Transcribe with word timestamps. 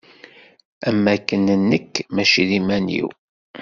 Am 0.87 0.97
wakken 1.05 1.47
nekk 1.69 1.93
mačči 2.13 2.43
d 2.49 2.51
iman-iw. 2.59 3.09